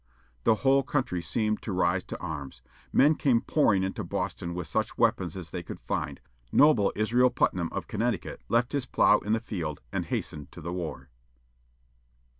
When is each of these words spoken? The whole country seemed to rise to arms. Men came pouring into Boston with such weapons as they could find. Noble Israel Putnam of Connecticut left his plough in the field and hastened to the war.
The 0.45 0.55
whole 0.65 0.81
country 0.81 1.21
seemed 1.21 1.61
to 1.61 1.71
rise 1.71 2.03
to 2.05 2.17
arms. 2.19 2.63
Men 2.91 3.13
came 3.13 3.39
pouring 3.39 3.83
into 3.83 4.03
Boston 4.03 4.55
with 4.55 4.65
such 4.65 4.97
weapons 4.97 5.37
as 5.37 5.51
they 5.51 5.61
could 5.61 5.79
find. 5.79 6.19
Noble 6.51 6.91
Israel 6.95 7.29
Putnam 7.29 7.69
of 7.71 7.87
Connecticut 7.87 8.41
left 8.49 8.71
his 8.71 8.87
plough 8.87 9.19
in 9.19 9.33
the 9.33 9.39
field 9.39 9.79
and 9.91 10.05
hastened 10.05 10.51
to 10.53 10.59
the 10.61 10.73
war. 10.73 11.11